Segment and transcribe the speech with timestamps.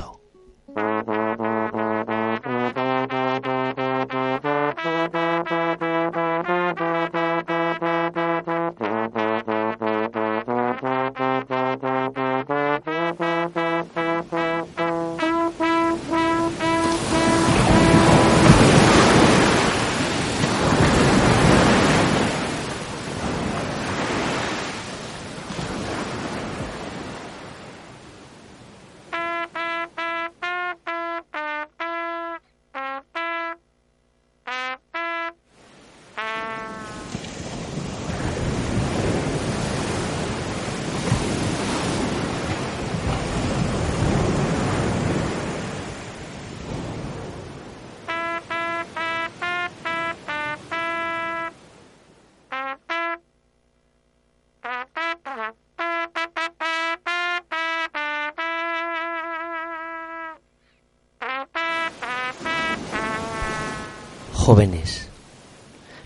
[64.46, 65.08] Jóvenes.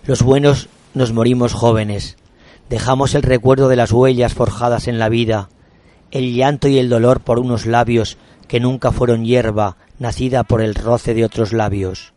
[0.06, 2.16] Los buenos nos morimos jóvenes,
[2.70, 5.50] dejamos el recuerdo de las huellas forjadas en la vida,
[6.12, 8.18] el llanto y el dolor por unos labios
[8.48, 12.14] que nunca fueron hierba nacida por el roce de otros labios.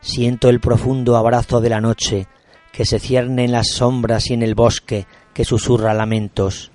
[0.00, 2.26] Siento el profundo abrazo de la noche
[2.72, 6.72] que se cierne en las sombras y en el bosque que susurra lamentos.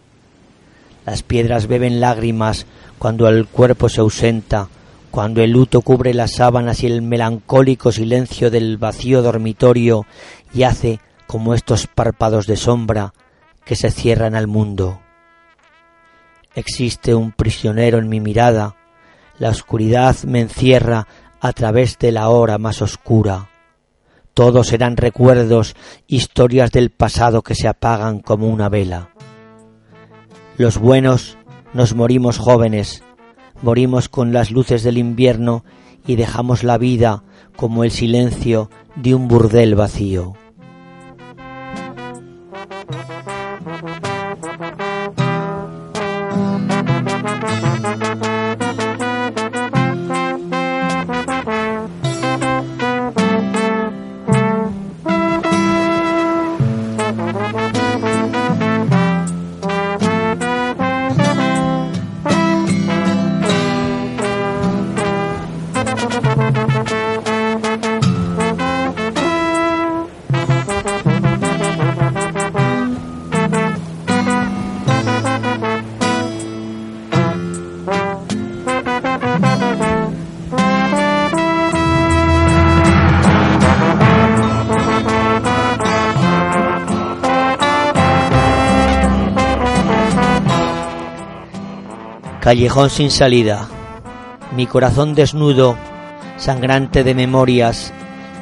[1.05, 2.65] Las piedras beben lágrimas
[2.99, 4.69] cuando el cuerpo se ausenta
[5.11, 10.05] cuando el luto cubre las sábanas y el melancólico silencio del vacío dormitorio
[10.53, 13.13] y hace como estos párpados de sombra
[13.65, 14.99] que se cierran al mundo.
[16.55, 18.75] Existe un prisionero en mi mirada,
[19.37, 21.07] la oscuridad me encierra
[21.39, 23.49] a través de la hora más oscura.
[24.33, 25.75] Todos eran recuerdos,
[26.07, 29.09] historias del pasado que se apagan como una vela.
[30.57, 31.37] Los buenos
[31.73, 33.03] nos morimos jóvenes,
[33.61, 35.63] morimos con las luces del invierno
[36.05, 37.23] y dejamos la vida
[37.55, 40.33] como el silencio de un burdel vacío.
[92.41, 93.67] Callejón sin salida.
[94.55, 95.75] Mi corazón desnudo,
[96.37, 97.93] sangrante de memorias,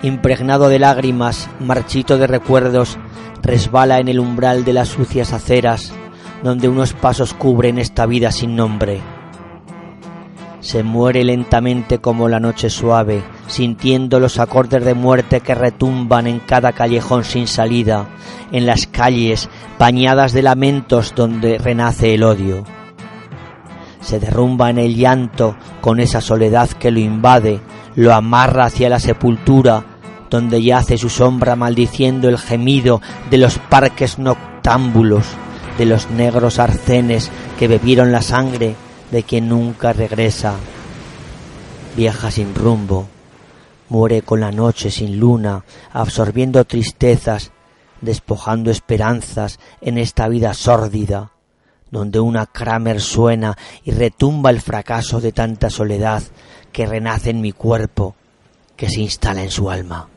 [0.03, 2.99] impregnado de lágrimas, marchito de recuerdos,
[3.41, 5.94] resbala en el umbral de las sucias aceras,
[6.44, 9.01] donde unos pasos cubren esta vida sin nombre.
[10.59, 16.39] se muere lentamente como la noche suave, sintiendo los acordes de muerte que retumban en
[16.39, 18.07] cada callejón sin salida,
[18.51, 19.49] en las calles
[19.79, 22.76] bañadas de lamentos donde renace el odio.
[24.07, 27.59] Se derrumba en el llanto con esa soledad que lo invade,
[27.98, 29.83] lo amarra hacia la sepultura,
[30.30, 35.25] donde yace su sombra maldiciendo el gemido de los parques noctámbulos,
[35.77, 38.77] de los negros arcenes que bebieron la sangre
[39.12, 40.54] de quien nunca regresa.
[41.98, 43.09] Viaja sin rumbo,
[43.89, 47.51] muere con la noche sin luna, absorbiendo tristezas,
[48.00, 51.31] despojando esperanzas en esta vida sórdida,
[51.92, 56.24] donde una Kramer suena y retumba el fracaso de tanta soledad
[56.72, 58.16] que renace en mi cuerpo,
[58.75, 60.07] que se instala en su alma.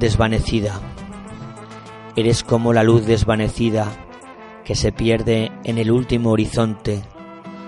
[0.00, 0.80] Desvanecida.
[2.16, 3.86] Eres como la luz desvanecida
[4.64, 7.02] que se pierde en el último horizonte,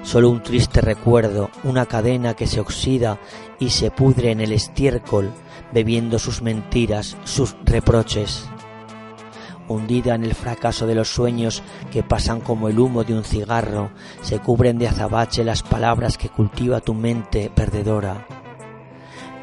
[0.03, 3.21] solo un triste recuerdo, una cadena que se oxida
[3.61, 5.31] y se pudre en el estiércol,
[5.73, 8.49] bebiendo sus mentiras, sus reproches.
[9.69, 11.63] Hundida en el fracaso de los sueños
[11.93, 13.91] que pasan como el humo de un cigarro,
[14.23, 18.27] se cubren de azabache las palabras que cultiva tu mente perdedora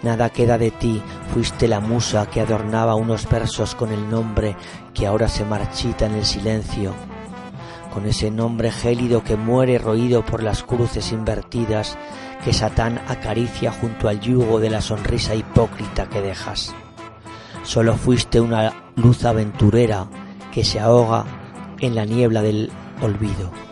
[0.01, 1.01] Nada queda de ti,
[1.34, 4.56] fuiste la musa que adornaba unos versos con el nombre
[4.94, 6.94] que ahora se marchita en el silencio,
[7.94, 11.98] con ese nombre gélido que muere roído por las cruces invertidas
[12.46, 16.74] que Satán acaricia junto al yugo de la sonrisa hipócrita que dejas.
[17.63, 20.07] Solo fuiste una luz aventurera
[20.54, 21.25] que se ahoga
[21.80, 23.69] en la niebla del olvido.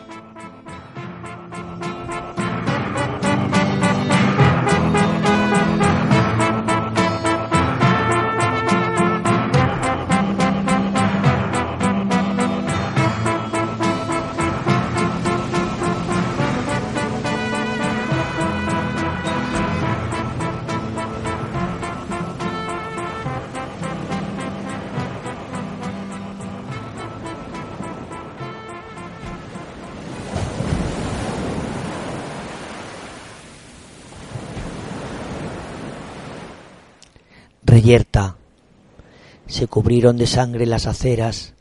[39.46, 41.54] Se cubrieron de sangre las aceras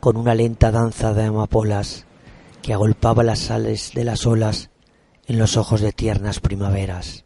[0.00, 2.04] con una lenta danza de amapolas
[2.62, 4.70] que agolpaba las sales de las olas
[5.26, 7.24] en los ojos de tiernas primaveras.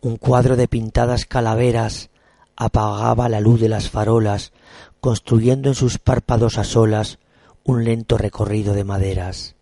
[0.00, 2.08] Un cuadro de pintadas calaveras
[2.56, 4.52] apagaba la luz de las farolas,
[5.00, 7.18] construyendo en sus párpados a solas
[7.62, 9.54] un lento recorrido de maderas.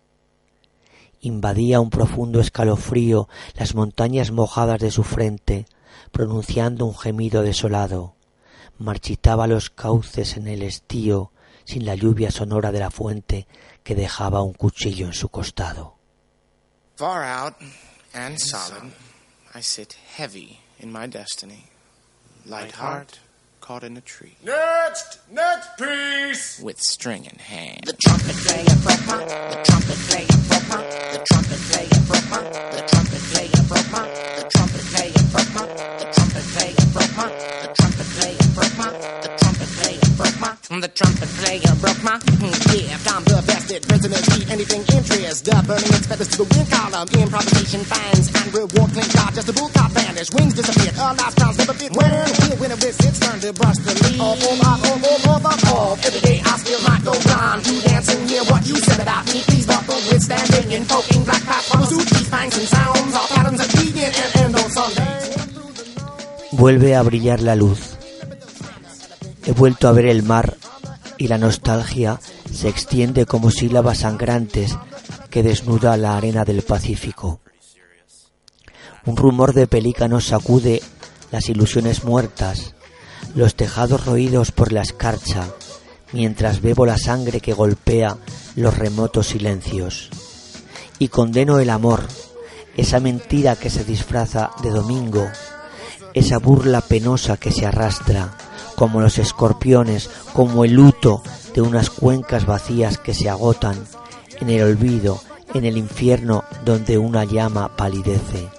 [1.19, 5.65] Invadía un profundo escalofrío las montañas mojadas de su frente,
[6.11, 8.15] pronunciando un gemido desolado.
[8.77, 11.31] Marchitaba los cauces en el estío
[11.65, 13.47] sin la lluvia sonora de la fuente
[13.83, 15.95] que dejaba un cuchillo en su costado.
[16.95, 17.55] Far out
[18.13, 18.91] and solid,
[19.55, 21.65] I sit heavy in my destiny.
[22.45, 23.19] Light heart
[23.61, 24.35] caught in a tree.
[24.43, 25.19] Next!
[25.31, 26.59] Next piece!
[26.59, 27.83] With string in hand.
[27.85, 30.81] The trumpet player broke my, the trumpet player broke my,
[31.13, 32.41] the trumpet player broke my,
[32.75, 34.03] the trumpet player broke my,
[34.35, 35.65] the trumpet player broke my,
[36.01, 37.29] the trumpet player broke my,
[37.61, 38.89] the trumpet player broke my,
[39.21, 42.41] the trumpet player broke my, the trumpet player broke my
[42.71, 43.05] gift.
[43.11, 45.45] I'm the vested prisoners eat anything interest.
[45.45, 47.07] The burning its feathers to the wind column.
[47.11, 49.33] Improvisation finds and reward clink God.
[49.33, 50.31] Just a bull cop vanish.
[50.31, 50.95] Wings disappeared.
[50.95, 51.91] A last crown's never fit.
[53.51, 54.19] It's turn to brush the leaves.
[54.19, 56.05] All all off, all all over off.
[56.05, 59.25] Every day I still might go on to dance and hear what you said about
[59.33, 59.41] me.
[59.45, 63.15] Please buckle with standing and poking black pop Suzuki's fangs and sounds.
[63.15, 65.37] All patterns of vegan and, and on Sundays.
[66.51, 67.97] Vuelve a brillar la luz.
[69.45, 70.57] He vuelto a ver el mar
[71.17, 72.19] y la nostalgia
[72.51, 74.77] se extiende como sílabas sangrantes
[75.29, 77.39] que desnuda la arena del Pacífico.
[79.05, 80.81] Un rumor de pelícanos sacude
[81.31, 82.75] las ilusiones muertas,
[83.35, 85.47] los tejados roídos por la escarcha,
[86.11, 88.17] mientras bebo la sangre que golpea
[88.55, 90.09] los remotos silencios.
[90.99, 92.03] Y condeno el amor,
[92.77, 95.27] esa mentira que se disfraza de domingo,
[96.13, 98.37] esa burla penosa que se arrastra,
[98.75, 101.23] como los escorpiones, como el luto
[101.53, 103.75] de unas cuencas vacías que se agotan
[104.39, 105.21] en el olvido,
[105.53, 108.49] en el infierno donde una llama palidece.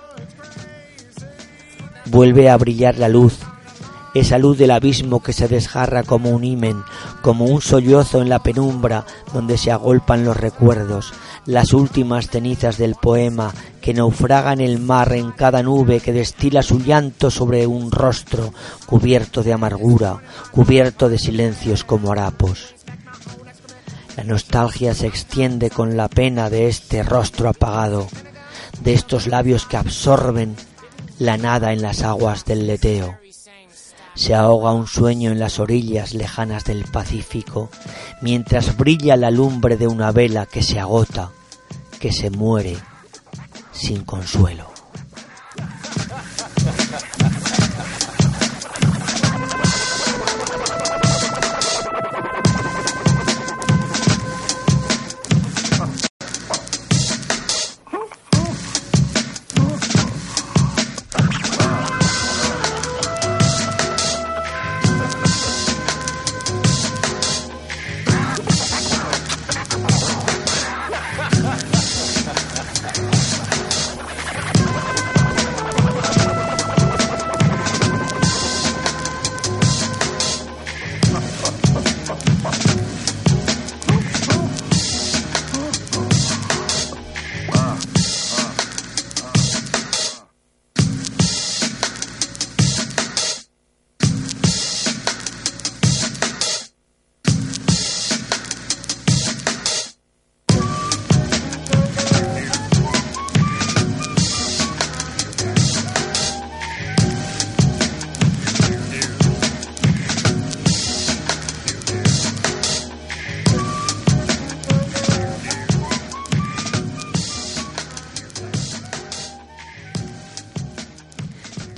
[2.07, 3.39] Vuelve a brillar la luz,
[4.15, 6.83] esa luz del abismo que se desgarra como un himen,
[7.23, 11.13] como un sollozo en la penumbra donde se agolpan los recuerdos,
[11.47, 16.63] las últimas cenizas del poema que naufraga en el mar en cada nube que destila
[16.63, 18.53] su llanto sobre un rostro
[18.87, 22.75] cubierto de amargura, cubierto de silencios como harapos.
[24.17, 28.09] La nostalgia se extiende con la pena de este rostro apagado,
[28.83, 30.55] de estos labios que absorben
[31.19, 33.22] la nada en las aguas del leteo.
[34.15, 37.71] Se ahoga un sueño en las orillas lejanas del Pacífico,
[38.21, 41.31] mientras brilla la lumbre de una vela que se agota,
[42.01, 42.77] que se muere
[43.73, 44.72] sin consuelo.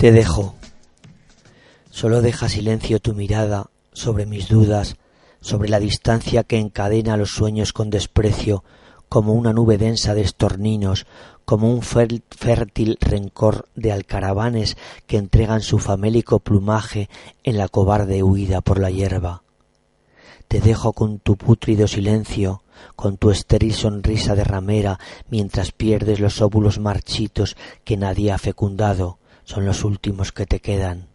[0.05, 0.53] Te dejo.
[1.89, 4.97] Solo deja silencio tu mirada sobre mis dudas,
[5.41, 8.63] sobre la distancia que encadena los sueños con desprecio,
[9.09, 11.07] como una nube densa de estorninos,
[11.43, 17.09] como un fértil rencor de alcaravanes que entregan su famélico plumaje
[17.43, 19.41] en la cobarde huida por la hierba.
[20.47, 22.61] Te dejo con tu pútrido silencio,
[22.95, 24.99] con tu estéril sonrisa de ramera,
[25.31, 31.07] mientras pierdes los óvulos marchitos que nadie ha fecundado, son los últimos que te quedan.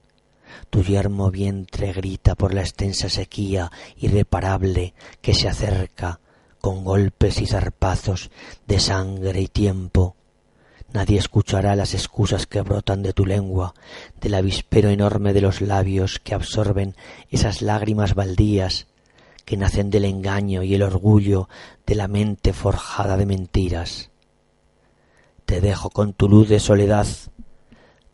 [0.70, 6.20] Tu yermo vientre grita por la extensa sequía irreparable que se acerca
[6.60, 8.30] con golpes y zarpazos
[8.66, 10.16] de sangre y tiempo.
[10.92, 13.74] Nadie escuchará las excusas que brotan de tu lengua,
[14.20, 16.96] del avispero enorme de los labios que absorben
[17.30, 18.88] esas lágrimas baldías
[19.44, 21.48] que nacen del engaño y el orgullo
[21.86, 24.10] de la mente forjada de mentiras.
[25.44, 27.06] Te dejo con tu luz de soledad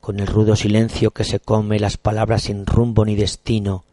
[0.06, 3.84] con el rudo silencio que se come las palabras sin rumbo ni destino,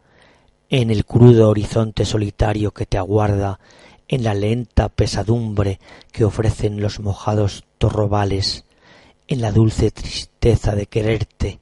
[0.70, 3.58] en el crudo horizonte solitario que te aguarda,
[4.06, 5.80] en la lenta pesadumbre
[6.12, 8.64] que ofrecen los mojados torrobales,
[9.26, 11.58] en la dulce tristeza de quererte,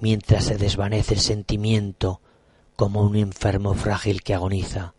[0.00, 2.20] mientras se desvanece el sentimiento
[2.76, 4.92] como un enfermo frágil que agoniza.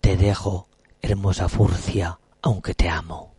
[0.00, 0.66] Te dejo,
[1.00, 3.35] hermosa furcia, aunque te amo.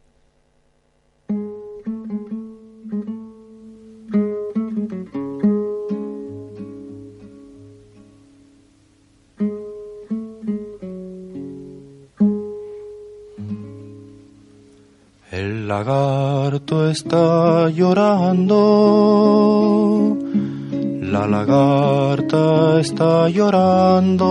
[15.77, 18.57] Lagarto está llorando,
[21.13, 24.25] la lagarta está llorando,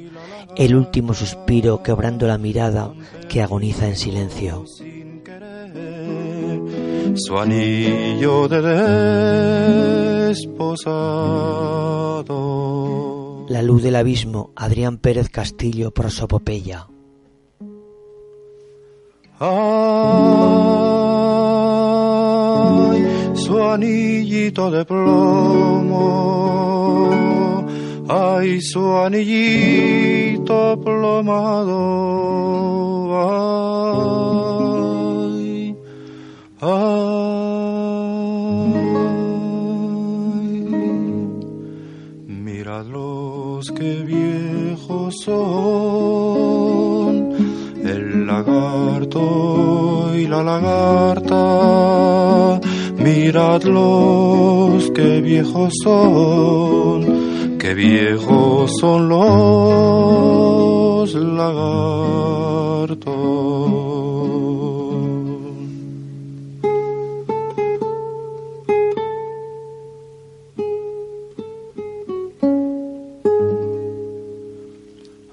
[0.54, 2.92] el último suspiro quebrando la mirada
[3.26, 4.66] que agoniza en silencio.
[7.14, 8.60] Su anillo de
[10.28, 11.46] desposado.
[13.48, 16.88] La luz del abismo, Adrián Pérez Castillo, prosopopeya.
[19.38, 20.35] Ay,
[23.46, 26.04] su anillito de plomo,
[28.08, 31.78] ay, su anillito plomado,
[35.30, 35.76] ay,
[36.60, 36.96] ay,
[42.26, 45.86] miradlos que viejos son.
[47.84, 51.36] El lagarto y la lagarta,
[53.06, 63.06] miradlos que viejos son, que viejos son los lagartos.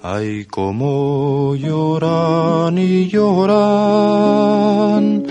[0.04, 5.24] Ay, como lloran y lloran,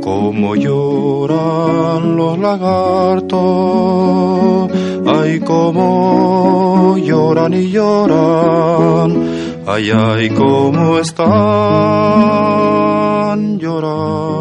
[0.00, 1.71] como lloran
[2.42, 3.40] los lagartos.
[5.06, 9.10] Ay, como lloran y lloran,
[9.66, 11.28] ay, ay, como están
[13.58, 14.32] llorando.